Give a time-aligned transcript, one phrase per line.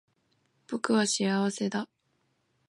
[0.67, 1.87] 僕は幸せだ